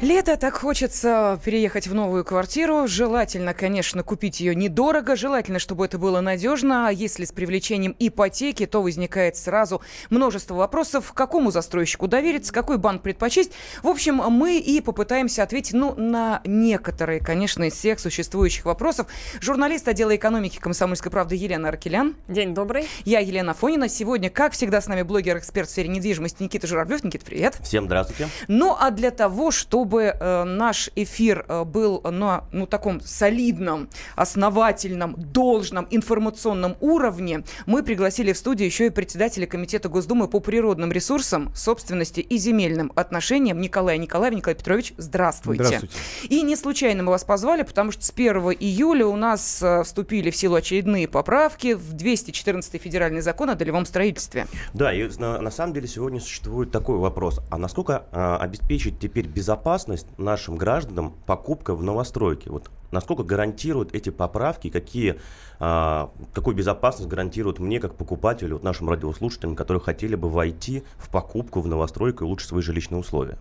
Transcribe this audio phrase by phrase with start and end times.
[0.00, 2.86] Лето, так хочется переехать в новую квартиру.
[2.86, 5.16] Желательно, конечно, купить ее недорого.
[5.16, 6.86] Желательно, чтобы это было надежно.
[6.86, 11.12] А если с привлечением ипотеки, то возникает сразу множество вопросов.
[11.14, 13.50] Какому застройщику довериться, какой банк предпочесть.
[13.82, 19.08] В общем, мы и попытаемся ответить ну, на некоторые, конечно, из всех существующих вопросов.
[19.40, 22.14] Журналист отдела экономики комсомольской правды Елена Аркелян.
[22.28, 22.86] День добрый.
[23.04, 23.88] Я Елена Фонина.
[23.88, 27.02] Сегодня, как всегда, с нами блогер-эксперт в сфере недвижимости Никита Журавлев.
[27.02, 27.58] Никита, привет.
[27.64, 28.28] Всем здравствуйте.
[28.46, 33.88] Ну, а для того, чтобы чтобы э, наш эфир э, был на ну, таком солидном,
[34.16, 40.92] основательном, должном информационном уровне, мы пригласили в студию еще и председателя Комитета Госдумы по природным
[40.92, 44.36] ресурсам, собственности и земельным отношениям Николая Николаева.
[44.36, 45.64] Николай Петрович, здравствуйте.
[45.64, 45.96] Здравствуйте.
[46.28, 50.30] И не случайно мы вас позвали, потому что с 1 июля у нас э, вступили
[50.30, 54.48] в силу очередные поправки в 214 федеральный закон о долевом строительстве.
[54.74, 57.40] Да, и на, на самом деле сегодня существует такой вопрос.
[57.50, 62.50] А насколько а, обеспечить теперь безопасность безопасность нашим гражданам покупка в новостройке?
[62.50, 65.20] Вот насколько гарантируют эти поправки, какие,
[65.60, 71.08] а, какую безопасность гарантируют мне как покупателю, вот нашим радиослушателям, которые хотели бы войти в
[71.10, 73.38] покупку в новостройку и улучшить свои жилищные условия?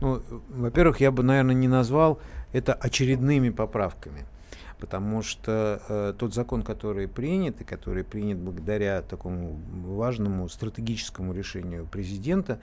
[0.00, 2.18] Ну, во-первых, я бы, наверное, не назвал
[2.52, 4.26] это очередными поправками
[4.80, 11.86] потому что э, тот закон, который принят, и который принят благодаря такому важному стратегическому решению
[11.86, 12.58] президента,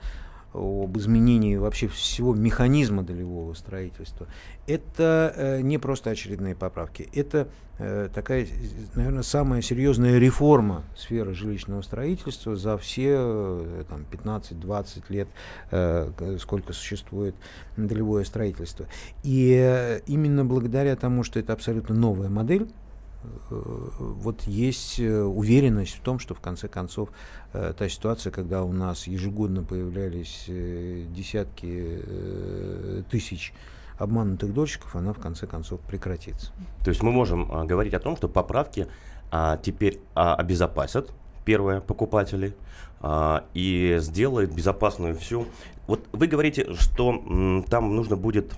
[0.52, 4.26] об изменении вообще всего механизма долевого строительства,
[4.66, 8.46] это э, не просто очередные поправки, это э, такая,
[8.94, 15.28] наверное, самая серьезная реформа сферы жилищного строительства за все э, там, 15-20 лет,
[15.70, 17.34] э, сколько существует
[17.76, 18.86] долевое строительство.
[19.22, 22.68] И э, именно благодаря тому, что это абсолютно новая модель,
[23.50, 27.10] вот есть э, уверенность в том, что в конце концов
[27.52, 32.02] э, та ситуация, когда у нас ежегодно появлялись э, десятки
[33.10, 33.52] тысяч
[33.98, 36.52] обманутых дольщиков, она в конце концов прекратится.
[36.84, 38.88] То есть мы можем а, говорить о том, что поправки
[39.30, 41.12] а, теперь а, обезопасят
[41.44, 42.54] первое покупателей
[43.00, 45.46] а, и сделают безопасную всю.
[45.86, 48.54] Вот вы говорите, что м, там нужно будет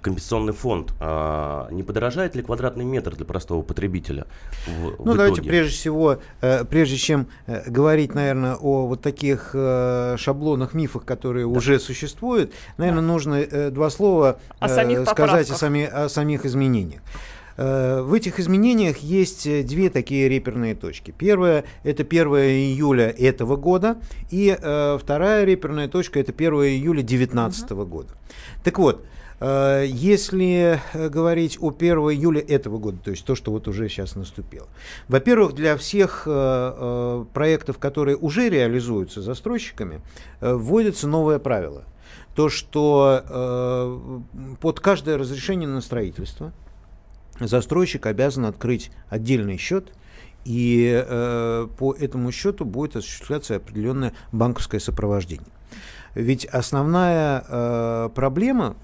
[0.00, 4.26] компенсационный фонд, а, не подорожает ли квадратный метр для простого потребителя?
[4.66, 9.50] В, ну, в давайте прежде всего, э, прежде чем э, говорить, наверное, о вот таких
[9.54, 11.52] э, шаблонах, мифах, которые да.
[11.52, 13.06] уже существуют, наверное, да.
[13.06, 17.02] нужно э, два слова э, сказать о, сами, о самих изменениях.
[17.56, 21.14] В этих изменениях есть две такие реперные точки.
[21.16, 23.96] Первая– это 1 июля этого года,
[24.30, 27.86] и э, вторая реперная точка– это 1 июля 2019 угу.
[27.86, 28.10] года.
[28.62, 29.06] Так вот,
[29.38, 34.16] если э, говорить о 1 июля этого года, то есть то, что вот уже сейчас
[34.16, 34.66] наступило.
[35.08, 40.00] Во-первых, для всех э, проектов, которые уже реализуются застройщиками,
[40.40, 41.84] вводится новое правило.
[42.34, 44.22] То, что
[44.60, 46.52] под каждое разрешение на строительство
[47.40, 49.90] застройщик обязан открыть отдельный счет,
[50.44, 51.02] и
[51.78, 55.48] по этому счету будет осуществляться определенное банковское сопровождение.
[56.14, 58.76] Ведь основная проблема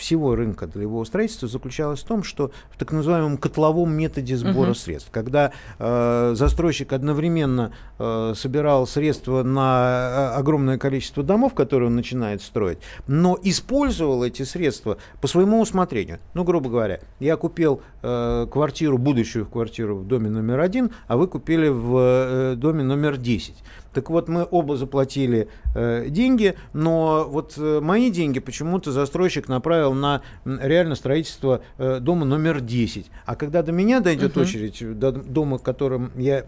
[0.00, 4.74] всего рынка долевого строительства заключалась в том, что в так называемом котловом методе сбора uh-huh.
[4.74, 11.96] средств, когда э, застройщик одновременно э, собирал средства на э, огромное количество домов, которые он
[11.96, 16.18] начинает строить, но использовал эти средства по своему усмотрению.
[16.34, 21.28] Ну, грубо говоря, я купил э, квартиру, будущую квартиру в доме номер один, а вы
[21.28, 23.54] купили в э, доме номер 10.
[23.92, 29.94] Так вот, мы оба заплатили э, деньги, но вот э, мои деньги почему-то застройщик направил
[29.94, 33.10] на реально строительство э, дома номер 10.
[33.26, 34.42] А когда до меня дойдет uh-huh.
[34.42, 36.44] очередь, до дома, в котором я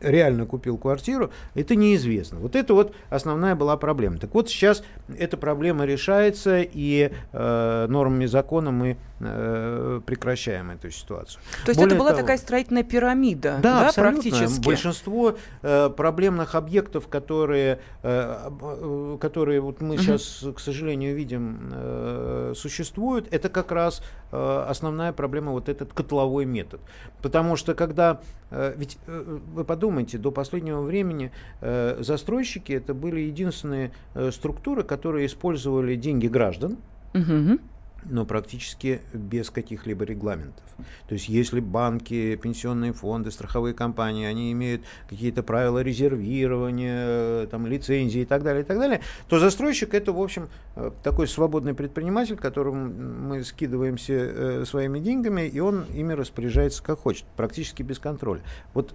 [0.00, 2.38] реально купил квартиру, это неизвестно.
[2.38, 4.18] Вот это вот основная была проблема.
[4.18, 4.84] Так вот, сейчас
[5.18, 11.40] эта проблема решается, и э, нормами закона мы э, прекращаем эту ситуацию.
[11.64, 14.64] То есть Более это была того, такая строительная пирамида, да, да практически?
[14.64, 21.70] Большинство э, проблемных объектов объектов, которые, э, э, которые вот мы сейчас, к сожалению, видим,
[21.72, 26.80] э, существуют, это как раз основная проблема, вот этот котловой метод.
[27.22, 28.20] Потому что когда,
[28.50, 33.92] ведь вы подумайте, до последнего времени застройщики это были единственные
[34.32, 36.78] структуры, которые использовали деньги граждан,
[37.14, 37.60] угу
[38.04, 40.64] но практически без каких-либо регламентов.
[41.08, 48.22] То есть если банки, пенсионные фонды, страховые компании, они имеют какие-то правила резервирования, там, лицензии
[48.22, 52.36] и так далее, и так далее, то застройщик это, в общем, э, такой свободный предприниматель,
[52.36, 58.42] которому мы скидываемся э, своими деньгами, и он ими распоряжается как хочет, практически без контроля.
[58.72, 58.94] Вот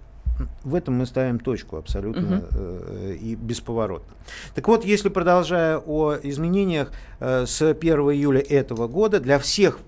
[0.64, 2.46] в этом мы ставим точку абсолютно угу.
[2.52, 4.14] э, и бесповоротно.
[4.54, 9.78] Так вот, если продолжая о изменениях э, с 1 июля этого года, для всех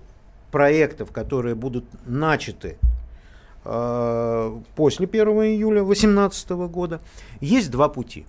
[0.51, 2.77] проектов, которые будут начаты
[3.65, 7.01] э, после 1 июля 2018 года,
[7.41, 8.25] есть два пути.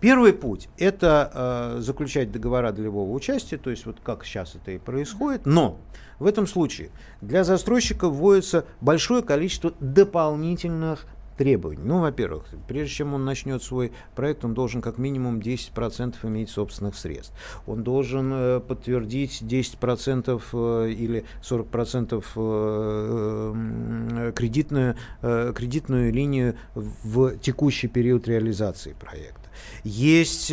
[0.00, 1.30] Первый путь– это
[1.76, 5.78] э, заключать договора долевого участия, то есть вот как сейчас это и происходит, но
[6.18, 6.90] в этом случае
[7.20, 11.82] для застройщика вводится большое количество дополнительных требований.
[11.84, 16.96] Ну, во-первых, прежде чем он начнет свой проект, он должен как минимум 10% иметь собственных
[16.96, 17.34] средств.
[17.66, 28.28] Он должен э, подтвердить 10% э, или 40% э, кредитную, кредитную линию в текущий период
[28.28, 29.40] реализации проекта.
[29.84, 30.52] Есть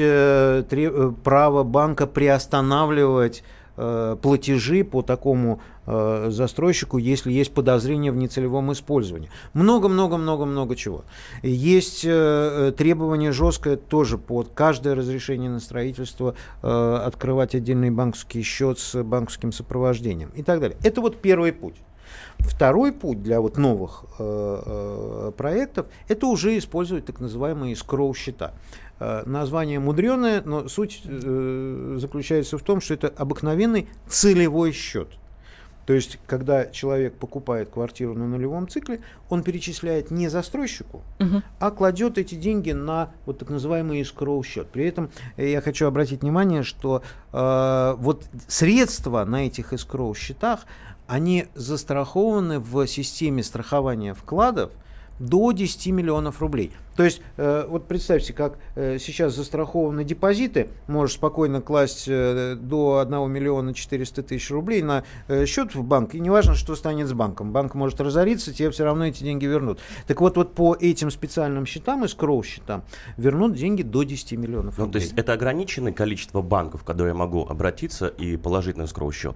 [1.23, 3.43] право банка приостанавливать
[3.83, 9.31] Э, платежи по такому э, застройщику, если есть подозрение в нецелевом использовании.
[9.53, 11.03] Много-много-много-много чего.
[11.41, 19.01] Есть э, требование жесткое тоже под каждое разрешение на строительство открывать отдельный банковский счет с
[19.01, 20.77] банковским сопровождением и так далее.
[20.83, 21.75] Это вот первый путь.
[22.39, 28.53] Второй путь для вот новых э, э, проектов– это уже использовать так называемые скроу-счета.
[29.03, 35.07] Э, название мудреное, но суть э, заключается в том, что это обыкновенный целевой счет.
[35.88, 41.42] То есть, когда человек покупает квартиру на нулевом цикле, он перечисляет не застройщику, угу.
[41.57, 44.68] а кладет эти деньги на вот так называемый escrow счет.
[44.68, 47.01] При этом э, я хочу обратить внимание, что
[47.33, 50.68] э, вот средства на этих escrow счетах,
[51.07, 54.71] они застрахованы в системе страхования вкладов
[55.21, 56.71] до 10 миллионов рублей.
[56.95, 62.99] То есть, э, вот представьте, как э, сейчас застрахованы депозиты, можешь спокойно класть э, до
[62.99, 65.03] 1 миллиона 400 тысяч рублей на
[65.45, 67.51] счет в банк, и неважно, что станет с банком.
[67.51, 69.79] Банк может разориться, тебе все равно эти деньги вернут.
[70.07, 72.83] Так вот, вот по этим специальным счетам, скроу счетам,
[73.17, 74.85] вернут деньги до 10 миллионов рублей.
[74.88, 79.11] Ну, то есть это ограниченное количество банков, которые я могу обратиться и положить на скроу
[79.11, 79.35] счет?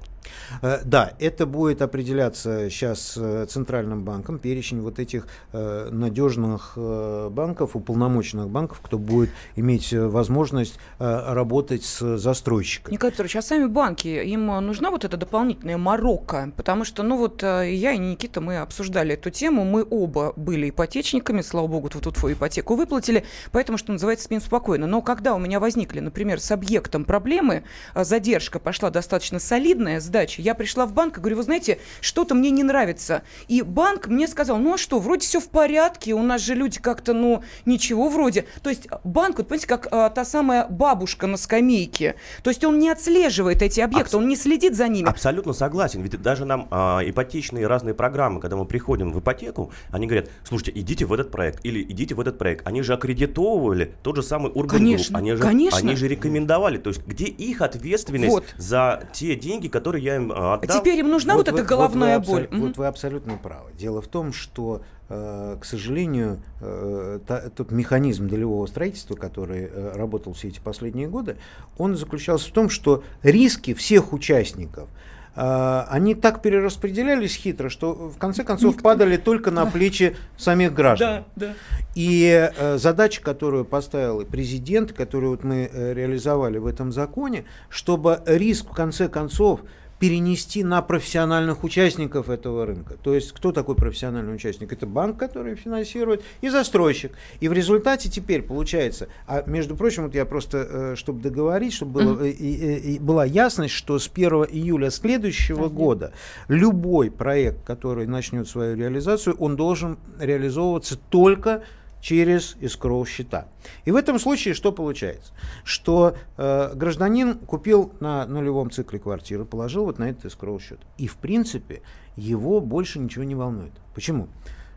[0.62, 3.18] Э, да, это будет определяться сейчас
[3.48, 10.80] Центральным банком, перечень вот этих надежных банков, банков, уполномоченных банков, кто будет иметь э, возможность
[10.98, 12.94] э, работать с застройщиками.
[12.94, 16.52] Николай Петрович, а сами банки, им нужна вот эта дополнительная Марокко?
[16.58, 20.70] Потому что, ну вот э, я и Никита, мы обсуждали эту тему, мы оба были
[20.70, 24.88] ипотечниками, слава богу, тут вот твою ипотеку выплатили, поэтому, что называется, спим спокойно.
[24.88, 27.64] Но когда у меня возникли, например, с объектом проблемы,
[27.94, 32.50] задержка пошла достаточно солидная, сдача, я пришла в банк и говорю, вы знаете, что-то мне
[32.50, 33.22] не нравится.
[33.48, 36.80] И банк мне сказал, ну а что, вроде все в порядке, у нас же люди
[36.80, 37.35] как-то, ну,
[37.66, 38.46] ничего вроде.
[38.62, 42.16] То есть банк, вот понимаете, как а, та самая бабушка на скамейке.
[42.44, 45.08] То есть он не отслеживает эти объекты, Абс- он не следит за ними.
[45.08, 46.02] Абсолютно согласен.
[46.02, 50.72] Ведь даже нам а, ипотечные разные программы, когда мы приходим в ипотеку, они говорят, слушайте,
[50.80, 52.68] идите в этот проект или идите в этот проект.
[52.68, 55.20] Они же аккредитовывали тот же самый Urban конечно, Group.
[55.20, 55.80] Они же, конечно.
[55.80, 56.78] они же рекомендовали.
[56.78, 58.46] То есть где их ответственность вот.
[58.58, 60.78] за те деньги, которые я им а, отдал?
[60.78, 62.48] А теперь им нужна вот, вот эта головная вот боль.
[62.52, 63.72] Вот вы абсолютно правы.
[63.74, 67.20] Дело в том, что к сожалению, э,
[67.56, 71.38] тот механизм долевого строительства, который э, работал все эти последние годы,
[71.78, 74.90] он заключался в том, что риски всех участников
[75.38, 81.26] они так перераспределялись хитро, что в конце концов падали только на плечи самих граждан.
[81.36, 81.54] Да, да.
[81.94, 88.74] И задача, которую поставил президент, которую вот мы реализовали в этом законе, чтобы риск в
[88.74, 89.60] конце концов
[90.06, 92.96] перенести на профессиональных участников этого рынка.
[93.02, 94.72] То есть кто такой профессиональный участник?
[94.72, 97.14] Это банк, который финансирует, и застройщик.
[97.40, 102.04] И в результате теперь получается, а между прочим, вот я просто, э, чтобы договорить, чтобы
[102.04, 102.32] было, mm-hmm.
[102.32, 105.74] и, и, была ясность, что с 1 июля следующего mm-hmm.
[105.74, 106.14] года
[106.50, 111.64] любой проект, который начнет свою реализацию, он должен реализовываться только
[112.06, 113.48] через escrow счета.
[113.84, 115.34] И в этом случае что получается?
[115.64, 120.80] Что э, гражданин купил на нулевом цикле квартиру, положил вот на этот escrow счет.
[121.00, 121.82] И в принципе
[122.16, 123.72] его больше ничего не волнует.
[123.96, 124.28] Почему?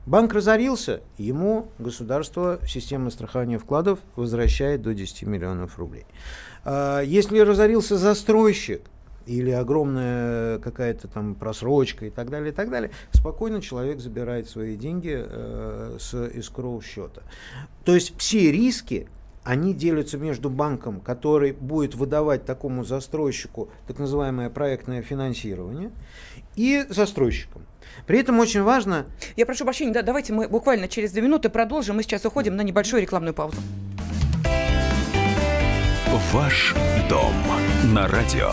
[0.07, 6.07] Банк разорился, ему государство, система страхования вкладов возвращает до 10 миллионов рублей.
[6.65, 8.81] Э, если разорился застройщик,
[9.29, 14.77] или огромная какая-то там просрочка и так далее, и так далее, спокойно человек забирает свои
[14.77, 17.23] деньги э, с escrow счета.
[17.85, 19.07] То есть все риски,
[19.45, 25.91] они делятся между банком, который будет выдавать такому застройщику так называемое проектное финансирование,
[26.57, 27.63] и застройщиком.
[28.07, 29.07] При этом очень важно...
[29.37, 31.97] Я прошу прощения, да, давайте мы буквально через две минуты продолжим.
[31.97, 33.61] Мы сейчас уходим на небольшую рекламную паузу.
[36.33, 36.75] Ваш
[37.09, 37.33] дом
[37.95, 38.53] на радио.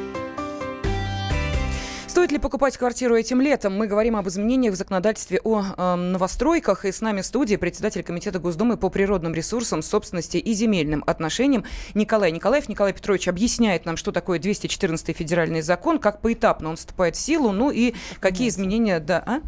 [2.21, 3.75] Стоит ли покупать квартиру этим летом?
[3.75, 6.85] Мы говорим об изменениях в законодательстве о э, новостройках.
[6.85, 11.65] И с нами в студии председатель Комитета Госдумы по природным ресурсам, собственности и земельным отношениям
[11.95, 12.69] Николай Николаев.
[12.69, 17.51] Николай Петрович объясняет нам, что такое 214 федеральный закон, как поэтапно он вступает в силу,
[17.51, 18.99] ну и какие изменения...
[18.99, 19.39] Да, а?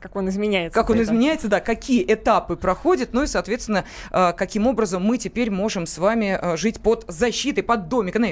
[0.00, 0.74] Как он изменяется.
[0.74, 5.50] Как он изменяется, да, какие этапы проходят, ну и, соответственно, э, каким образом мы теперь
[5.50, 8.24] можем с вами э, жить под защитой, под домиком,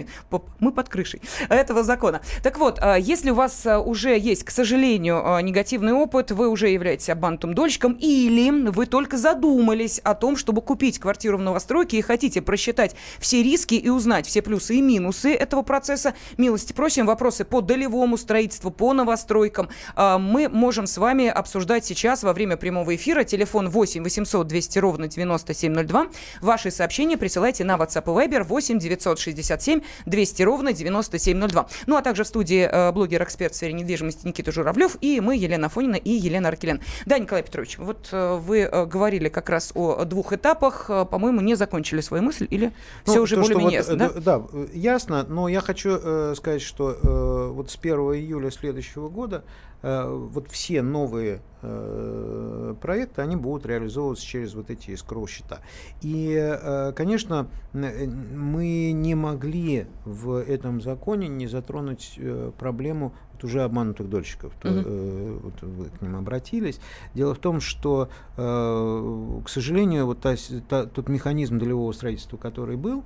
[0.61, 1.21] мы под крышей
[1.51, 2.23] этого закона.
[2.43, 7.11] Так вот, э, если у вас уже есть, к сожалению, негативный опыт, вы уже являетесь
[7.11, 12.41] обманутым дольщиком, или вы только задумались о том, чтобы купить квартиру в новостройке и хотите
[12.41, 17.61] просчитать все риски и узнать все плюсы и минусы этого процесса, милости просим, вопросы по
[17.61, 23.25] долевому строительству, по новостройкам, мы можем с вами обсуждать обсуждать сейчас во время прямого эфира.
[23.25, 26.07] Телефон 8 800 200 ровно 9702.
[26.41, 31.69] Ваши сообщения присылайте на WhatsApp и Viber 8 967 200 ровно 9702.
[31.87, 35.69] Ну, а также в студии э, блогер-эксперт в сфере недвижимости Никита Журавлев и мы, Елена
[35.69, 36.81] Фонина и Елена Аркелен.
[37.07, 40.87] Да, Николай Петрович, вот э, вы э, говорили как раз о двух этапах.
[40.89, 42.73] Э, по-моему, не закончили свою мысль или
[43.05, 44.39] ну, все уже более-менее вот, ясно, да?
[44.39, 49.43] Да, ясно, но я хочу э, сказать, что э, вот с 1 июля следующего года
[49.81, 55.61] Э, вот все новые проекты, они будут реализовываться через вот эти escrow счета.
[56.01, 62.19] И, э, конечно, мы не могли в этом законе не затронуть
[62.59, 64.53] проблему вот уже обманутых дольщиков.
[64.63, 65.41] Mm-hmm.
[65.43, 66.81] вот вы к ним обратились.
[67.15, 70.35] Дело в том, что, к сожалению, вот та,
[70.69, 73.05] та, тот механизм долевого строительства, который был,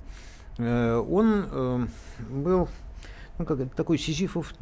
[0.57, 1.89] он
[2.29, 2.67] был
[3.39, 4.53] ну, как, такой сизифов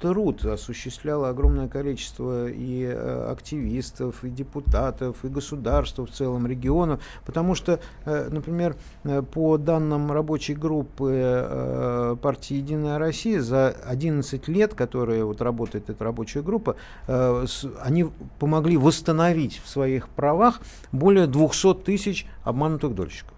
[0.00, 7.54] труд осуществляло огромное количество и э, активистов, и депутатов, и государств в целом региона, потому
[7.54, 15.24] что, э, например, э, по данным рабочей группы партии «Единая Россия», за 11 лет, которые
[15.24, 16.76] вот работает эта рабочая группа,
[17.06, 18.06] они
[18.38, 20.60] помогли восстановить в своих правах
[20.92, 23.37] более 200 тысяч обманутых дольщиков.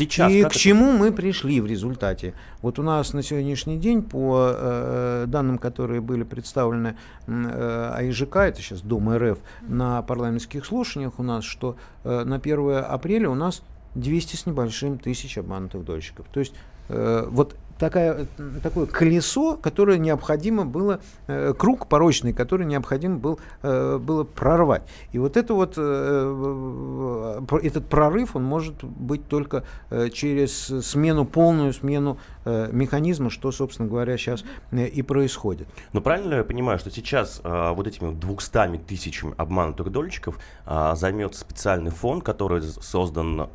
[0.00, 0.58] Сейчас, и к это...
[0.58, 2.34] чему мы пришли в результате?
[2.62, 8.62] Вот у нас на сегодняшний день, по э, данным, которые были представлены э, АИЖК, это
[8.62, 13.62] сейчас Дом РФ, на парламентских слушаниях у нас, что э, на 1 апреля у нас
[13.94, 16.26] 200 с небольшим тысяч обманутых дольщиков.
[16.32, 16.54] То есть
[16.88, 18.26] э, вот такая,
[18.62, 24.82] такое колесо, которое необходимо было, э, круг порочный, который необходимо был, э, было прорвать.
[25.12, 29.64] И вот это вот, э, этот прорыв, он может быть только
[30.12, 35.66] через смену, полную смену механизма, что, собственно говоря, сейчас и происходит.
[35.92, 42.24] Но правильно я понимаю, что сейчас вот этими 200 тысячами обманутых дольщиков займется специальный фонд,
[42.24, 43.48] который создан,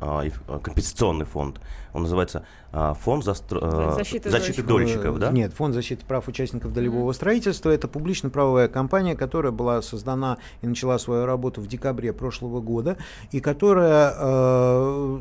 [0.62, 1.60] компенсационный фонд,
[1.92, 2.44] он называется
[2.76, 3.60] э, фонд застро...
[3.62, 5.30] э, защиты, защиты дольщиков, да?
[5.30, 7.14] Нет, фонд защиты прав участников долевого mm-hmm.
[7.14, 7.70] строительства.
[7.70, 12.96] Это публично-правовая компания, которая была создана и начала свою работу в декабре прошлого года,
[13.32, 15.20] и которая э,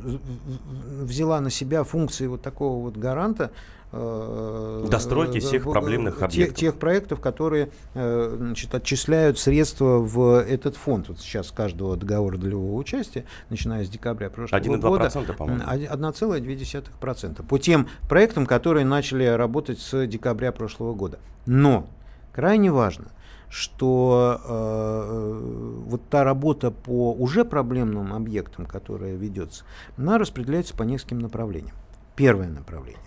[1.02, 3.52] взяла на себя функции вот такого вот гаранта,
[3.92, 6.56] Достройки всех проблемных объектов.
[6.56, 11.08] Тех, тех проектов, которые э, значит, отчисляют средства в этот фонд.
[11.10, 17.48] Вот сейчас каждого договора долевого участия, начиная с декабря прошлого 1, года, 1,2%.
[17.48, 21.20] По тем проектам, которые начали работать с декабря прошлого года.
[21.46, 21.88] Но
[22.34, 23.06] крайне важно,
[23.50, 29.64] что э, вот та работа по уже проблемным объектам, которая ведется,
[29.98, 31.76] она распределяется по нескольким направлениям.
[32.16, 33.00] Первое направление–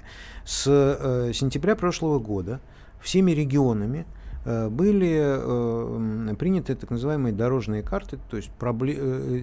[0.49, 2.59] с э, сентября прошлого года
[3.02, 4.07] всеми регионами
[4.49, 8.50] Э, были э, приняты так называемые дорожные карты, то есть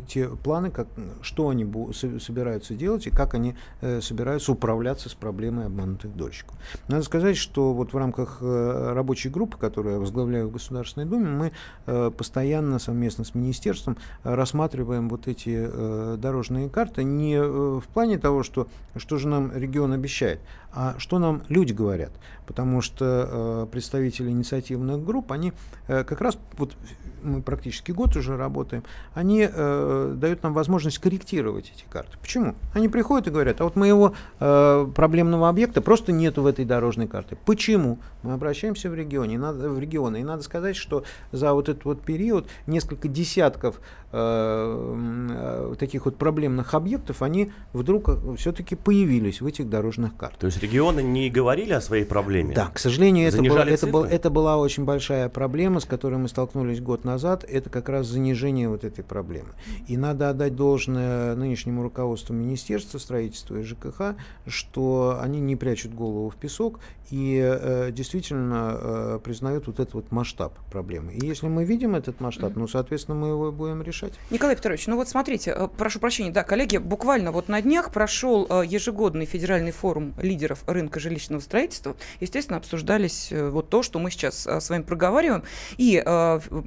[0.07, 0.87] те планы, как,
[1.21, 3.55] что они собираются делать и как они
[4.01, 6.55] собираются управляться с проблемой обманутых дольщиков.
[6.87, 11.51] Надо сказать, что вот в рамках рабочей группы, которую я возглавляю в Государственной Думе,
[11.85, 18.67] мы постоянно совместно с министерством рассматриваем вот эти дорожные карты не в плане того, что,
[18.95, 20.39] что же нам регион обещает,
[20.75, 22.11] а что нам люди говорят.
[22.45, 25.53] Потому что представители инициативных инициативных групп, они
[25.87, 26.75] э, как раз, вот
[27.23, 32.17] мы практически год уже работаем, они э, дают нам возможность корректировать эти карты.
[32.21, 32.55] Почему?
[32.73, 37.07] Они приходят и говорят, а вот моего э, проблемного объекта просто нету в этой дорожной
[37.07, 37.37] карте.
[37.45, 37.99] Почему?
[38.21, 42.01] Мы обращаемся в регионе, надо, в регионы, и надо сказать, что за вот этот вот
[42.01, 43.79] период несколько десятков
[44.15, 50.39] э, таких вот проблемных объектов, они вдруг все-таки появились в этих дорожных картах.
[50.39, 52.55] То есть регионы не говорили о своей проблеме?
[52.55, 56.29] Да, к сожалению, это, был, это, был, это была очень большая проблема, с которой мы
[56.29, 57.43] столкнулись год назад.
[57.43, 59.49] Это как раз занижение вот этой проблемы.
[59.87, 64.15] И надо отдать должное нынешнему руководству Министерства строительства и ЖКХ,
[64.47, 66.79] что они не прячут голову в песок
[67.11, 71.13] и э, действительно э, признают вот этот вот масштаб проблемы.
[71.13, 74.04] И если мы видим этот масштаб, ну, соответственно, мы его будем решать.
[74.29, 78.47] Николай Петрович, ну вот смотрите, э, прошу прощения, да, коллеги, буквально вот на днях прошел
[78.49, 81.95] э, ежегодный федеральный форум лидеров рынка жилищного строительства.
[82.19, 85.43] Естественно, обсуждались э, вот то, что мы сейчас с вами проговариваем.
[85.77, 86.03] И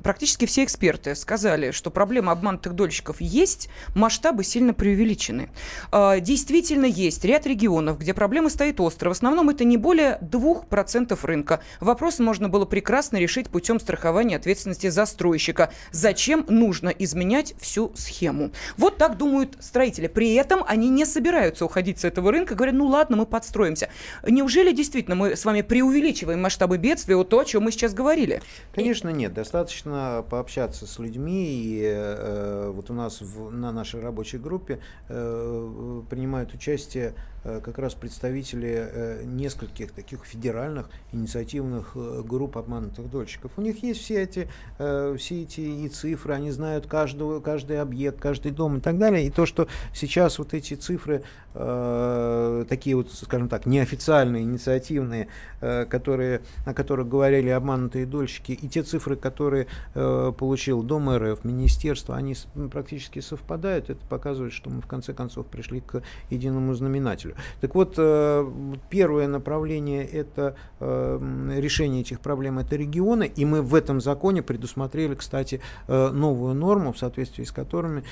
[0.02, 5.50] практически все эксперты сказали, что проблема обманутых дольщиков есть, масштабы сильно преувеличены.
[5.92, 9.09] Действительно есть ряд регионов, где проблема стоит остро.
[9.09, 11.61] В основном это не более 2% рынка.
[11.80, 15.73] Вопрос можно было прекрасно решить путем страхования ответственности застройщика.
[15.90, 16.88] Зачем нужно
[17.28, 18.50] изменять всю схему?
[18.76, 20.06] Вот так думают строители.
[20.06, 23.88] При этом они не собираются уходить с этого рынка, говорят, ну ладно, мы подстроимся.
[24.26, 28.42] Неужели действительно мы с вами преувеличиваем масштабы бедствия, вот то, о чем мы сейчас говорили?
[28.75, 29.35] Конечно, нет.
[29.35, 31.44] Достаточно пообщаться с людьми.
[31.49, 37.78] И э, вот у нас в, на нашей рабочей группе э, принимают участие Э, как
[37.78, 43.52] раз представители э, нескольких таких федеральных инициативных э, групп обманутых дольщиков.
[43.56, 48.52] У них есть все эти, все эти и цифры, они знают каждого, каждый объект, каждый
[48.52, 49.26] дом и так далее.
[49.26, 51.22] И то, что сейчас вот эти цифры,
[51.54, 55.28] такие вот, скажем так, неофициальные, инициативные,
[55.60, 62.36] которые, о которых говорили обманутые дольщики, и те цифры, которые получил Дом РФ, Министерство, они
[62.70, 63.90] практически совпадают.
[63.90, 67.34] Это показывает, что мы в конце концов пришли к единому знаменателю.
[67.60, 68.50] Так вот, э,
[68.90, 75.14] первое направление это э, решение этих проблем это регионы, и мы в этом законе предусмотрели,
[75.14, 78.02] кстати, э, новую норму, в соответствии с которыми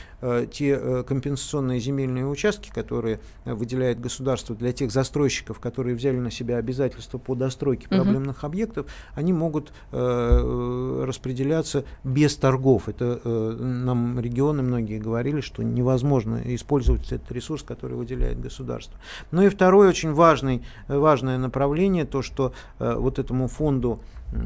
[0.50, 7.18] те компенсационные земельные участки, которые выделяет государство для тех застройщиков, которые взяли на себя обязательства
[7.18, 8.46] по достройке проблемных угу.
[8.46, 12.88] объектов, они могут распределяться без торгов.
[12.88, 13.20] Это
[13.59, 18.99] нам регионы многие говорили, что невозможно использовать этот ресурс, который выделяет государство.
[19.31, 24.01] Ну и второе очень важный, важное направление, то, что э, вот этому фонду
[24.33, 24.37] э,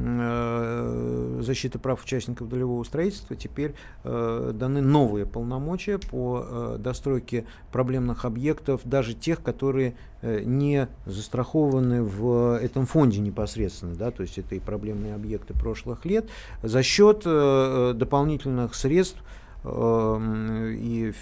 [1.50, 8.82] защиты прав участников долевого строительства теперь э, даны новые полномочия по э, достройке проблемных объектов,
[8.84, 14.60] даже тех, которые э, не застрахованы в этом фонде непосредственно, да, то есть это и
[14.60, 16.28] проблемные объекты прошлых лет,
[16.62, 19.18] за счет э, дополнительных средств
[19.64, 21.12] и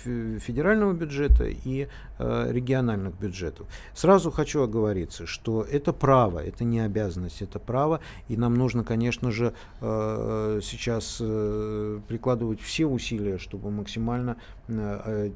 [0.41, 3.67] федерального бюджета, и э, региональных бюджетов.
[3.95, 9.31] Сразу хочу оговориться, что это право, это не обязанность, это право, и нам нужно, конечно
[9.31, 14.37] же, э, сейчас э, прикладывать все усилия, чтобы максимально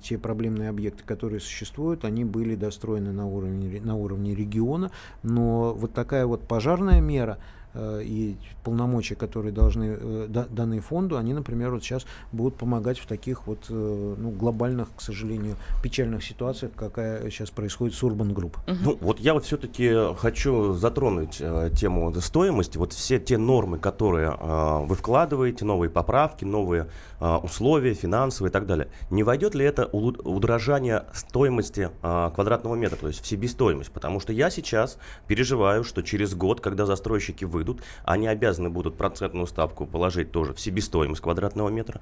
[0.02, 4.90] те проблемные объекты, которые существуют, они были достроены на уровне, на уровне региона,
[5.22, 7.38] но вот такая вот пожарная мера,
[7.74, 13.46] и полномочия, которые должны э, даны фонду, они, например, вот сейчас будут помогать в таких
[13.46, 18.56] вот э, ну, глобальных, к сожалению, печальных ситуациях, какая сейчас происходит с Urban Group.
[18.66, 22.78] Ну, вот я вот все-таки хочу затронуть э, тему стоимости.
[22.78, 26.88] Вот все те нормы, которые э, вы вкладываете, новые поправки, новые
[27.20, 28.88] э, условия финансовые и так далее.
[29.10, 33.90] Не войдет ли это удорожание стоимости э, квадратного метра, то есть в себестоимость?
[33.90, 38.96] Потому что я сейчас переживаю, что через год, когда застройщики вы выйдут, они обязаны будут
[38.96, 42.00] процентную ставку положить тоже в себестоимость квадратного метра.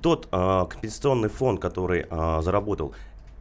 [0.00, 2.94] Тот э, компенсационный фонд, который э, заработал,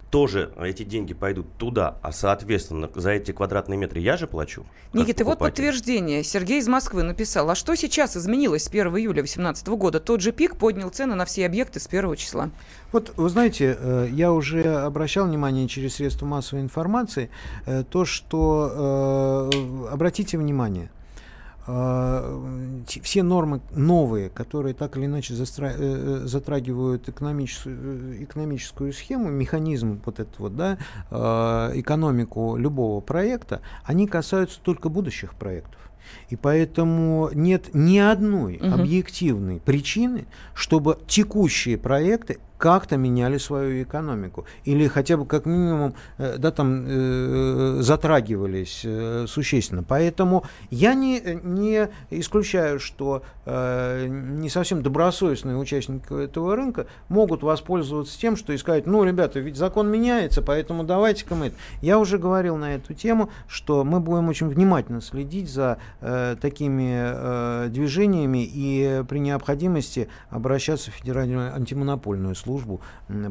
[0.09, 4.65] тоже эти деньги пойдут туда, а соответственно за эти квадратные метры я же плачу.
[4.93, 6.23] Никита, вот подтверждение.
[6.23, 9.99] Сергей из Москвы написал, а что сейчас изменилось с 1 июля 2018 года?
[9.99, 12.49] Тот же пик поднял цены на все объекты с 1 числа.
[12.91, 17.29] Вот, вы знаете, э, я уже обращал внимание через средства массовой информации,
[17.65, 20.89] э, то, что, э, обратите внимание,
[21.65, 25.33] все нормы новые, которые так или иначе.
[25.33, 27.77] Э, э, затрагивают экономическую,
[28.13, 30.77] э, экономическую схему, механизм вот этот вот, да,
[31.11, 35.79] а, экономику любого проекта, они касаются только будущих проектов.
[36.29, 38.73] И поэтому нет ни одной угу.
[38.73, 44.45] объективной причины, чтобы текущие проекты как-то меняли свою экономику.
[44.65, 49.81] Или хотя бы как минимум э, да, там, э, затрагивались э, существенно.
[49.81, 58.19] Поэтому я не, не исключаю, что э, не совсем добросовестные участники этого рынка могут воспользоваться
[58.19, 61.55] тем, что и сказать, ну, ребята, ведь закон меняется, поэтому давайте-ка мы это.
[61.81, 66.91] Я уже говорил на эту тему, что мы будем очень внимательно следить за э, такими
[66.93, 72.48] э, движениями и при необходимости обращаться в Федеральную антимонопольную службу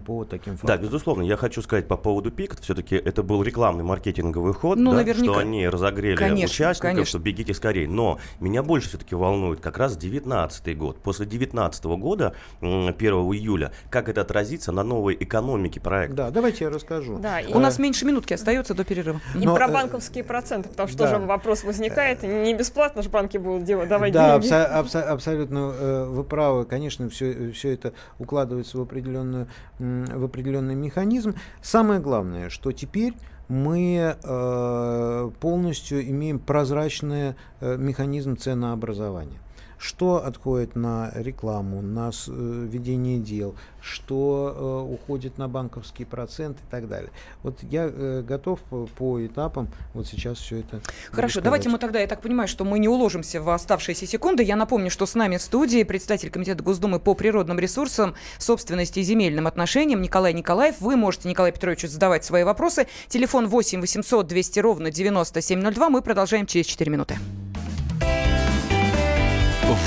[0.06, 0.76] по таким фактам.
[0.76, 1.22] Да, безусловно.
[1.22, 2.60] Я хочу сказать по поводу ПИК.
[2.60, 5.32] Все-таки это был рекламный маркетинговый ход, ну, да, наверняка.
[5.32, 7.06] что они разогрели конечно, участников, конечно.
[7.06, 7.88] что бегите скорее.
[7.88, 10.98] Но меня больше все-таки волнует как раз 19 год.
[11.02, 16.16] После 19 года, 1 июля, как это отразится на новой экономике проекта.
[16.16, 17.18] Да, давайте я расскажу.
[17.18, 17.52] Да, и...
[17.52, 19.20] У нас меньше минутки остается до перерыва.
[19.34, 21.10] И Но, про э, банковские проценты, потому что да.
[21.10, 22.22] тоже вопрос возникает.
[22.22, 24.50] Не бесплатно же банки будут делать, давать да, деньги.
[24.50, 26.64] Да, абсо- абсолютно э, вы правы.
[26.64, 31.34] Конечно, все, все это укладывается в, определенную, в определенный механизм.
[31.62, 33.14] Самое главное, что теперь
[33.48, 39.38] мы э, полностью имеем прозрачный э, механизм ценообразования
[39.78, 46.70] что отходит на рекламу, на э, ведение дел, что э, уходит на банковский процент и
[46.70, 47.10] так далее.
[47.42, 48.60] Вот я э, готов
[48.96, 50.80] по, этапам вот сейчас все это.
[51.10, 54.42] Хорошо, давайте мы тогда, я так понимаю, что мы не уложимся в оставшиеся секунды.
[54.42, 59.02] Я напомню, что с нами в студии представитель Комитета Госдумы по природным ресурсам, собственности и
[59.02, 60.80] земельным отношениям Николай Николаев.
[60.80, 62.88] Вы можете Николаю Петровичу задавать свои вопросы.
[63.08, 65.90] Телефон 8 800 200 ровно 9702.
[65.90, 67.18] Мы продолжаем через 4 минуты.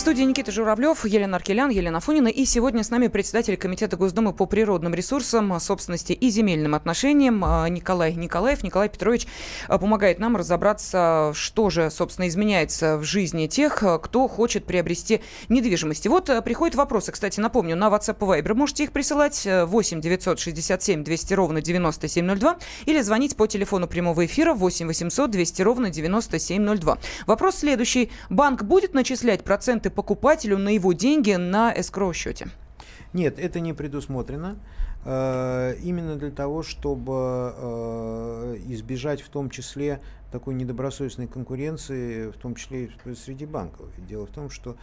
[0.00, 2.28] В студии Никита Журавлев, Елена Аркелян, Елена Фунина.
[2.28, 7.68] И сегодня с нами председатель Комитета Госдумы по природным ресурсам, собственности и земельным отношениям а,
[7.68, 8.62] Николай Николаев.
[8.62, 9.26] Николай Петрович
[9.68, 15.20] а, помогает нам разобраться, что же, собственно, изменяется в жизни тех, а, кто хочет приобрести
[15.50, 16.06] недвижимость.
[16.06, 21.04] И вот приходят вопросы, кстати, напомню, на WhatsApp и Viber можете их присылать 8 967
[21.04, 26.98] 200 ровно 9702 или звонить по телефону прямого эфира 8 800 200 ровно 9702.
[27.26, 28.10] Вопрос следующий.
[28.30, 32.48] Банк будет начислять проценты покупателю на его деньги на эскроу-счете?
[33.12, 34.56] Нет, это не предусмотрено.
[35.04, 40.00] Э, именно для того, чтобы э, избежать в том числе
[40.30, 43.86] такой недобросовестной конкуренции, в том числе и среди банков.
[44.08, 44.76] дело в том, что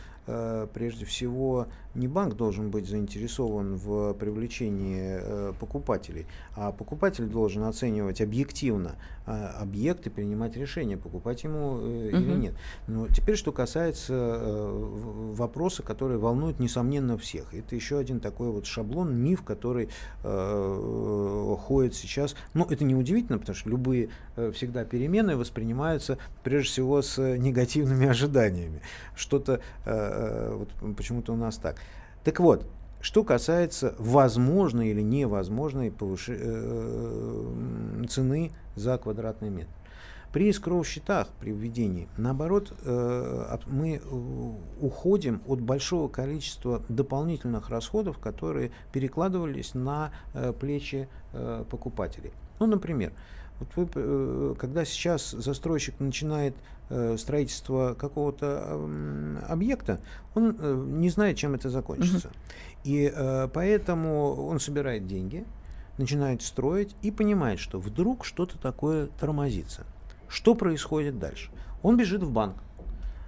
[0.74, 8.22] прежде всего не банк должен быть заинтересован в привлечении э, покупателей, а покупатель должен оценивать
[8.22, 12.54] объективно э, объект и принимать решение, покупать ему э, или нет.
[12.88, 17.54] Но теперь, что касается э, вопроса, который волнует, несомненно, всех.
[17.54, 19.90] Это еще один такой вот шаблон, миф, который
[20.24, 22.36] э, ходит сейчас.
[22.54, 28.08] Но это не удивительно, потому что любые э, всегда перемены воспринимаются прежде всего с негативными
[28.08, 28.82] ожиданиями.
[29.16, 30.17] Что-то э, э,
[30.54, 31.78] вот почему-то у нас так.
[32.24, 32.68] Так вот,
[33.02, 36.30] что касается возможной или невозможной повыш...
[36.30, 39.70] э, цены за квадратный метр.
[40.34, 44.00] При скроу-счетах, при введении, наоборот, э, мы э,
[44.82, 52.34] уходим от большого количества дополнительных расходов, которые перекладывались на э, плечи э, покупателей.
[52.60, 53.14] Ну, например,
[53.60, 56.56] вот вы, э, когда сейчас застройщик начинает
[56.90, 58.80] э, строительство какого-то
[59.48, 60.00] объекта,
[60.36, 62.28] он э, не знает, чем это закончится.
[62.28, 62.36] Угу.
[62.84, 63.14] И
[63.54, 65.46] поэтому он собирает деньги,
[65.98, 69.86] начинает строить и понимает, что вдруг что-то такое тормозится.
[70.30, 71.52] Что происходит дальше?
[71.84, 72.56] Он бежит в банк.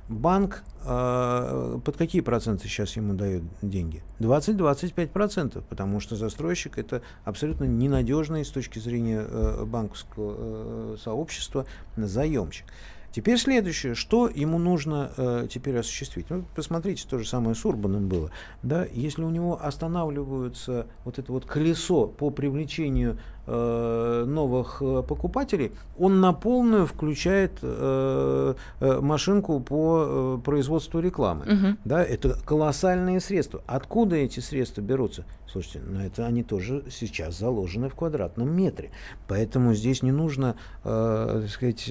[0.10, 4.02] Банк э, под какие проценты сейчас ему дают деньги?
[4.19, 12.65] 20-25%, потому что застройщик это абсолютно ненадежный с точки зрения э, банковского э, сообщества заемщик.
[13.12, 16.30] Теперь следующее, что ему нужно э, теперь осуществить.
[16.30, 18.32] Ну, посмотрите, то же самое с Урбаном было.
[18.62, 18.86] Да?
[18.91, 23.19] Если у него останавливается вот это вот колесо по привлечению
[23.50, 31.46] новых э, покупателей, он на полную включает э, машинку по производству рекламы.
[31.46, 31.78] Угу.
[31.86, 33.62] Да, это колоссальные средства.
[33.66, 35.26] Откуда эти средства берутся?
[35.48, 38.92] Слушайте, ну это они тоже сейчас заложены в квадратном метре.
[39.28, 41.86] Поэтому здесь не нужно, э, так сказать,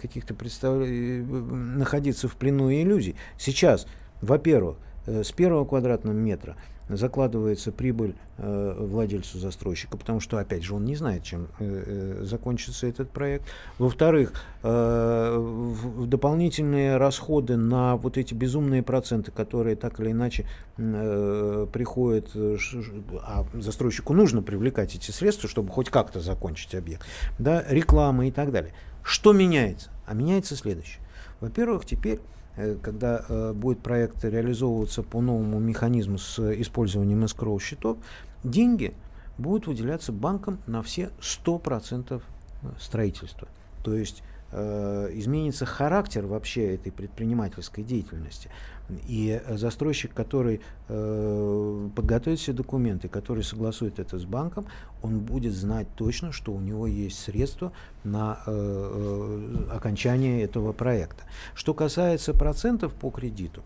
[0.00, 0.78] каких-то представ...
[0.78, 3.16] находиться в плену иллюзий.
[3.36, 3.86] Сейчас,
[4.22, 6.56] во-первых, с первого квадратного метра
[6.88, 12.24] закладывается прибыль э, владельцу застройщика, потому что, опять же, он не знает, чем э, э,
[12.24, 13.44] закончится этот проект.
[13.78, 20.46] Во-вторых, дополнительные расходы на вот эти безумные проценты, которые так или иначе
[20.76, 27.06] приходят, а застройщику нужно привлекать эти средства, чтобы хоть как-то закончить объект,
[27.38, 28.72] да, реклама и так далее.
[29.02, 29.90] Что меняется?
[30.06, 31.00] А меняется следующее.
[31.40, 32.20] Во-первых, теперь
[32.82, 37.98] когда э, будет проект реализовываться по новому механизму с использованием escrow счетов,
[38.42, 38.94] деньги
[39.38, 42.20] будут выделяться банкам на все 100%
[42.78, 43.48] строительства.
[43.84, 48.50] То есть э, изменится характер вообще этой предпринимательской деятельности.
[49.06, 54.66] И застройщик, который э, подготовит все документы, который согласует это с банком,
[55.02, 57.72] он будет знать точно, что у него есть средства
[58.04, 61.24] на э, э, окончание этого проекта.
[61.54, 63.62] Что касается процентов по кредиту,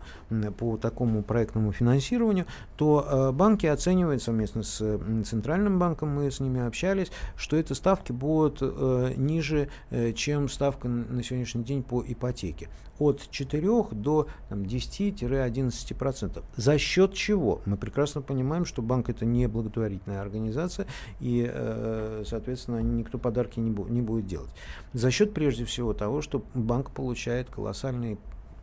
[0.57, 6.65] по такому проектному финансированию, то э, банки оценивают совместно с Центральным банком, мы с ними
[6.65, 12.69] общались, что эти ставки будут э, ниже, э, чем ставка на сегодняшний день по ипотеке.
[12.99, 16.43] От 4 до там, 10-11%.
[16.55, 17.61] За счет чего?
[17.65, 20.85] Мы прекрасно понимаем, что банк это не благотворительная организация,
[21.23, 24.49] и, э, соответственно, никто подарки не, бу не будет делать.
[24.91, 28.17] За счет, прежде всего, того, что банк получает колоссальные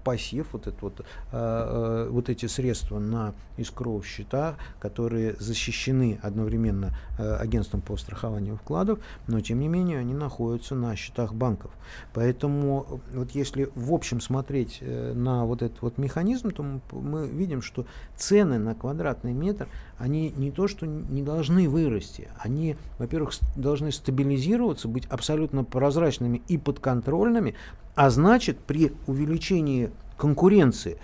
[0.04, 7.36] пассив, вот, это вот, э, вот эти средства на искров счета, которые защищены одновременно э,
[7.36, 11.70] агентством по страхованию вкладов, но тем не менее они находятся на счетах банков.
[12.12, 17.28] Поэтому вот если в общем смотреть э, на вот этот вот механизм, то мы, мы
[17.28, 19.68] видим, что цены на квадратный метр,
[20.00, 26.56] они не то что не должны вырасти, они, во-первых, должны стабилизироваться, быть абсолютно прозрачными и
[26.56, 27.54] подконтрольными,
[27.94, 30.96] а значит, при увеличении конкуренции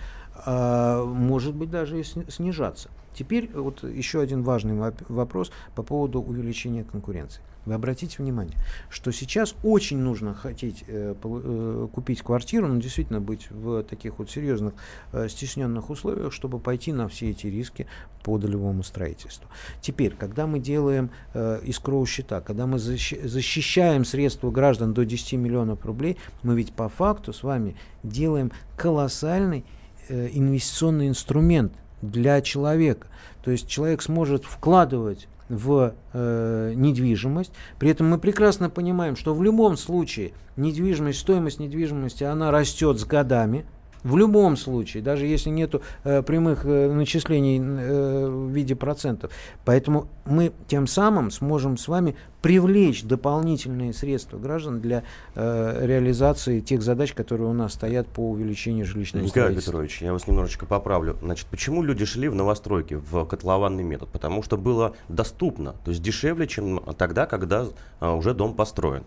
[0.45, 2.89] э, может быть даже и снижаться.
[3.13, 7.41] Теперь вот еще один важный вопрос по поводу увеличения конкуренции.
[7.67, 8.55] Вы обратите внимание,
[8.89, 14.31] что сейчас очень нужно хотеть э, э, купить квартиру, но действительно быть в таких вот
[14.31, 14.73] серьезных
[15.11, 17.85] э, стесненных условиях, чтобы пойти на все эти риски
[18.23, 19.49] по долевому строительству.
[19.81, 25.33] Теперь, когда мы делаем э, искроу счета, когда мы защи защищаем средства граждан до 10
[25.33, 29.65] миллионов рублей, мы ведь по факту с вами делаем колоссальный
[30.07, 33.09] э, инвестиционный инструмент для человека.
[33.43, 37.51] То есть человек сможет вкладывать в э, недвижимость.
[37.79, 43.05] При этом мы прекрасно понимаем, что в любом случае недвижимость, стоимость недвижимости, она растет с
[43.05, 43.65] годами.
[44.07, 49.31] В любом случае, даже если нет э, прямых э, начислений э, в виде процентов.
[49.65, 55.03] Поэтому мы тем самым сможем с вами привлечь дополнительные средства граждан для
[55.35, 60.25] э, реализации тех задач, которые у нас стоят по увеличению жилищного Николай Петрович, я вас
[60.25, 61.17] немножечко поправлю.
[61.21, 64.07] Значит, почему люди шли в новостройки, в котлованный метод?
[64.07, 67.65] Потому что было доступно, то есть дешевле, чем тогда, когда
[67.99, 69.03] а, уже дом построен.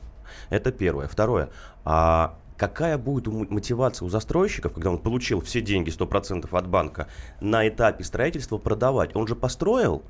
[0.51, 1.09] Это первое.
[1.09, 1.49] Второе.
[1.87, 7.09] А какая будет мотивация у застройщиков, когда он получил все деньги 100% от банка,
[7.41, 9.17] на этапе строительства продавать?
[9.17, 10.03] Он же построил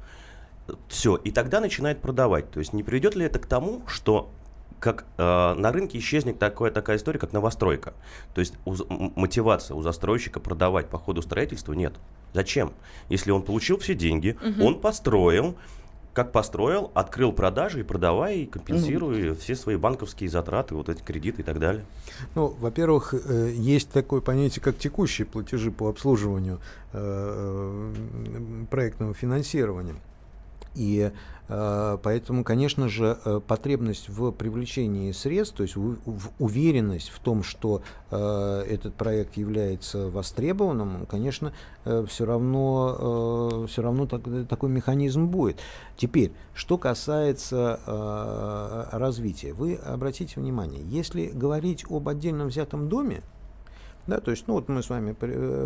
[0.89, 2.51] все, и тогда начинает продавать.
[2.51, 4.33] То есть не приведет ли это к тому, что
[4.81, 7.95] как э, на рынке исчезнет такая, такая история, как новостройка.
[8.35, 11.95] То есть у, мотивация у застройщика продавать по ходу строительства нет.
[12.33, 12.73] Зачем?
[13.09, 14.67] Если он получил все деньги, угу.
[14.67, 15.55] он построил,
[16.21, 21.01] как построил, открыл продажи и продавай, и компенсируй ну, все свои банковские затраты, вот эти
[21.01, 21.83] кредиты и так далее.
[22.35, 26.61] Ну, во-первых, э, есть такое понятие, как текущие платежи по обслуживанию
[26.93, 29.95] э, э проектного финансирования.
[30.75, 31.11] И
[31.49, 37.43] э, поэтому, конечно же, э, потребность в привлечении средств, то есть в, уверенность в том,
[37.43, 41.53] что э, этот проект является востребованным, конечно,
[41.85, 45.59] все равно, все равно так, такой механизм будет.
[45.97, 47.81] Теперь, что касается
[48.93, 53.23] развития, вы обратите внимание, если говорить об отдельно взятом доме,
[54.07, 55.13] да, то есть, ну вот мы с вами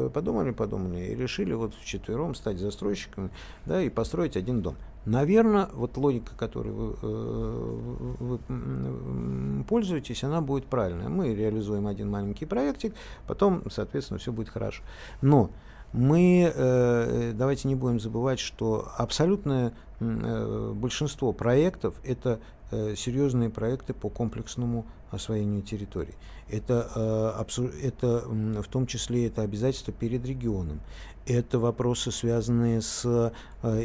[0.08, 3.30] подумали, подумали и решили вот вчетвером стать застройщиками,
[3.64, 4.76] да, и построить один дом.
[5.06, 11.08] Наверное, вот логика, которой вы, э, вы пользуетесь, она будет правильная.
[11.08, 12.94] Мы реализуем один маленький проектик,
[13.26, 14.82] потом, соответственно, все будет хорошо.
[15.20, 15.50] Но
[15.92, 22.40] мы, э, давайте не будем забывать, что абсолютное большинство проектов это
[22.70, 26.14] серьезные проекты по комплексному освоению территорий.
[26.50, 27.46] Это,
[27.80, 30.80] это в том числе это обязательства перед регионом
[31.26, 33.30] это вопросы, связанные с э,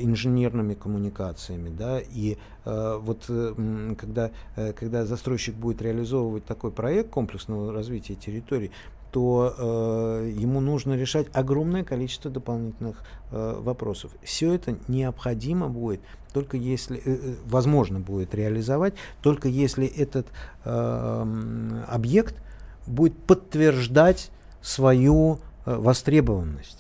[0.02, 1.70] инженерными коммуникациями.
[1.70, 2.00] Да?
[2.00, 8.72] И э, вот э, когда, когда застройщик будет реализовывать такой проект комплексного развития территорий,
[9.12, 14.12] то э, ему нужно решать огромное количество дополнительных э, вопросов.
[14.24, 16.02] Все это необходимо будет
[16.34, 20.28] только если, э возможно будет реализовать, только если этот
[20.64, 22.36] э, объект
[22.86, 26.79] будет подтверждать свою э, востребованность.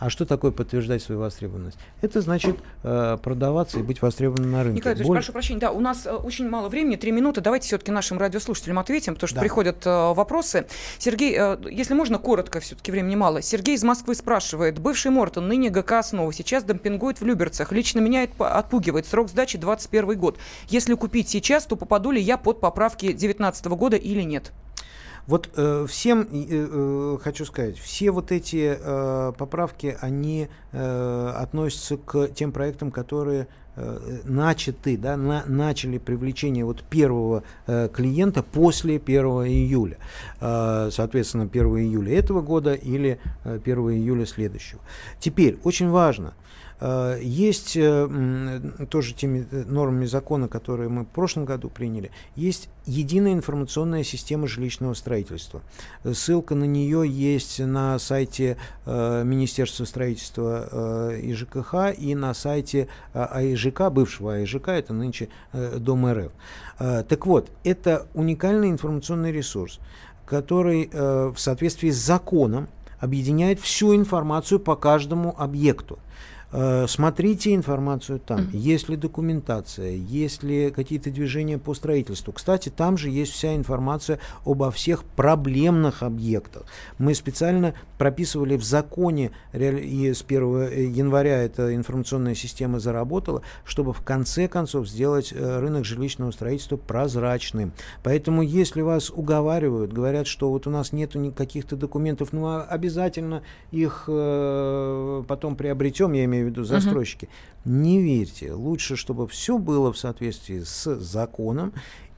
[0.00, 1.78] А что такое подтверждать свою востребованность?
[2.00, 4.78] Это значит э, продаваться и быть востребованным на рынке.
[4.78, 5.16] Николай Боль...
[5.18, 7.42] прошу прощения, да, у нас э, очень мало времени, три минуты.
[7.42, 9.42] Давайте все-таки нашим радиослушателям ответим, потому что да.
[9.42, 10.66] приходят э, вопросы.
[10.96, 13.42] Сергей, э, если можно, коротко, все-таки времени мало.
[13.42, 14.78] Сергей из Москвы спрашивает.
[14.78, 17.70] Бывший Мортон, ныне ГК «Основа», сейчас демпингует в Люберцах.
[17.70, 19.06] Лично меня это отпугивает.
[19.06, 20.38] Срок сдачи 21 год.
[20.68, 24.50] Если купить сейчас, то попаду ли я под поправки 2019 года или нет?
[25.26, 31.96] Вот э, всем э, э, хочу сказать, все вот эти э, поправки, они э, относятся
[31.96, 38.96] к тем проектам, которые э, начаты, да, на, начали привлечение вот первого э, клиента после
[38.96, 39.98] 1 июля.
[40.40, 44.80] Э, соответственно, 1 июля этого года или э, 1 июля следующего.
[45.20, 46.34] Теперь, очень важно–
[46.80, 53.34] есть э, тоже теми э, нормами закона, которые мы в прошлом году приняли, есть единая
[53.34, 55.60] информационная система жилищного строительства.
[56.10, 64.34] Ссылка на нее есть на сайте Министерства строительства и ЖКХ и на сайте АИЖК, бывшего
[64.34, 66.32] АИЖК, это нынче Дом РФ.
[66.78, 69.78] Так вот, это уникальный информационный ресурс,
[70.24, 75.98] который в соответствии с законом объединяет всю информацию по каждому объекту.
[76.52, 78.40] Э, смотрите информацию там.
[78.40, 78.56] Mm-hmm.
[78.56, 82.32] Есть ли документация, есть ли какие-то движения по строительству.
[82.32, 86.64] Кстати, там же есть вся информация обо всех проблемных объектах.
[86.98, 93.92] Мы специально прописывали в законе, и с 1 э, января эта информационная система заработала, чтобы
[93.92, 97.72] в конце концов сделать э, рынок жилищного строительства прозрачным.
[98.02, 103.42] Поэтому, если вас уговаривают, говорят, что вот у нас нету никаких-то документов, ну а обязательно
[103.70, 107.28] их э, потом приобретем, я имею имею в виду застройщики,
[107.64, 107.74] угу.
[107.74, 108.52] не верьте.
[108.52, 111.72] Лучше, чтобы все было в соответствии с законом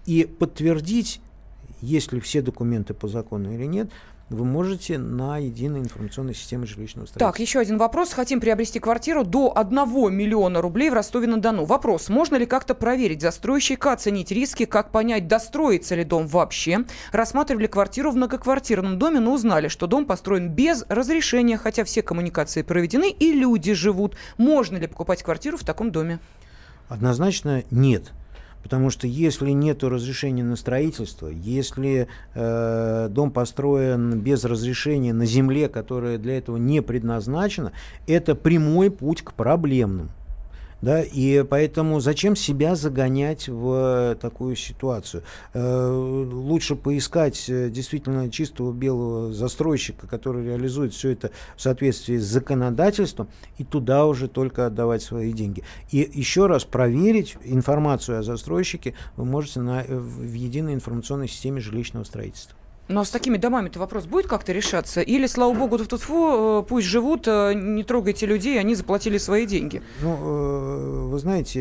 [0.06, 1.20] и подтвердить,
[1.80, 3.90] есть ли все документы по закону или нет,
[4.33, 7.33] вы можете на единой информационной системе жилищного строительства.
[7.33, 8.12] Так, еще один вопрос.
[8.12, 11.64] Хотим приобрести квартиру до 1 миллиона рублей в Ростове-на-Дону.
[11.64, 12.09] Вопрос.
[12.09, 16.85] Можно ли как-то проверить застройщика, оценить риски, как понять, достроится ли дом вообще?
[17.12, 22.62] Рассматривали квартиру в многоквартирном доме, но узнали, что дом построен без разрешения, хотя все коммуникации
[22.62, 24.16] проведены и люди живут.
[24.38, 26.18] Можно ли покупать квартиру в таком доме?
[26.88, 28.12] Однозначно нет.
[28.62, 35.68] Потому что если нет разрешения на строительство, если э, дом построен без разрешения на земле,
[35.68, 37.72] которая для этого не предназначена,
[38.07, 40.11] это прямой путь к проблемным.
[40.83, 45.23] Да, и поэтому зачем себя загонять в такую ситуацию?
[45.55, 52.25] Э, лучше поискать э, действительно чистого белого застройщика, который реализует все это в соответствии с
[52.25, 55.62] законодательством, и туда уже только отдавать свои деньги.
[55.92, 62.03] И еще раз проверить информацию о застройщике вы можете на, в единой информационной системе жилищного
[62.03, 62.59] строительства.
[62.88, 65.01] Но с такими домами-то вопрос будет как-то решаться?
[65.01, 69.47] Или, слава богу, тут фу, э, пусть живут, э, не трогайте людей, они заплатили свои
[69.47, 69.83] деньги?
[70.03, 71.61] Ну, э, вы знаете,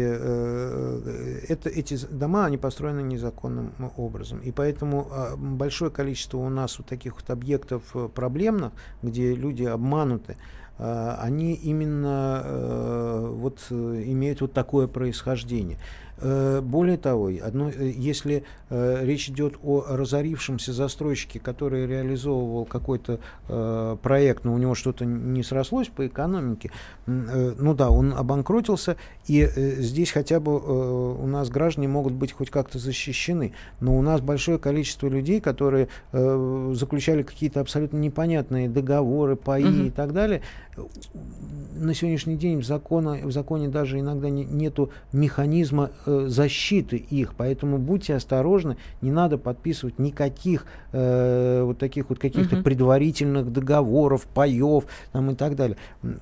[1.48, 4.40] это, эти дома, они построены незаконным образом.
[4.40, 7.84] И поэтому а, большое количество у нас вот таких вот объектов
[8.16, 8.72] проблемных,
[9.04, 10.38] где люди обмануты,
[10.78, 15.78] они именно вот имеют вот такое происхождение.
[16.22, 23.20] Э, более того, одно, э, если э, речь идет о разорившемся застройщике, который реализовывал какой-то
[24.02, 26.72] проект, но у него что-то не срослось по экономике,
[27.06, 28.96] ну да, он обанкротился,
[29.28, 34.22] и здесь хотя бы у нас граждане могут быть хоть как-то защищены, но у нас
[34.22, 39.88] большое количество людей, которые заключали какие-то абсолютно непонятные договоры, паи угу.
[39.88, 40.42] и так далее,
[41.76, 47.34] на сегодняшний день в, закона, в законе даже иногда не, нету механизма э, защиты их,
[47.36, 52.64] поэтому будьте осторожны, не надо подписывать никаких э, вот таких вот каких-то угу.
[52.64, 55.78] предварительных договоров, паев там, и так далее.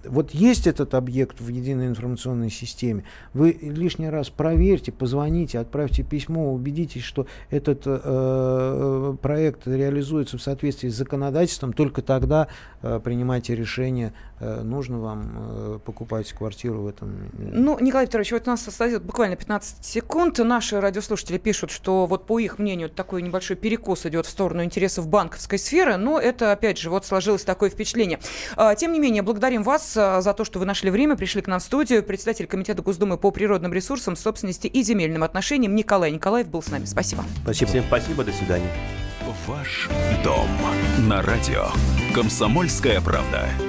[0.06, 6.54] Вот есть этот объект в единой информационной системе, вы лишний раз проверьте, позвоните, отправьте письмо,
[6.54, 12.48] убедитесь, что этот э, э проект реализуется в соответствии с законодательством, только тогда
[12.82, 17.30] э, принимайте решение нужно вам э, покупать квартиру в этом.
[17.34, 20.38] Ну, Николай Петрович, вот у нас остается буквально 15 секунд.
[20.40, 25.08] Наши радиослушатели пишут, что вот по их мнению такой небольшой перекос идет в сторону интересов
[25.08, 28.20] банковской сферы, но это, опять же, вот сложилось такое впечатление.
[28.56, 31.48] А, тем не менее, благодарим вас э, за то, что вы нашли время, пришли к
[31.48, 32.04] нам в студию.
[32.04, 36.86] Председатель Комитета Госдумы по природным ресурсам, собственности и земельным отношениям Николай Николаев был с нами.
[36.86, 37.24] Спасибо.
[37.44, 37.70] Спасибо.
[37.70, 38.72] Всем спасибо, до свидания.
[39.48, 39.90] ваш
[40.24, 40.48] дом
[41.08, 41.68] на радио
[42.14, 43.69] «Комсомольская правда».